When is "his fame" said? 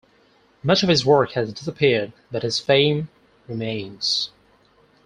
2.41-3.07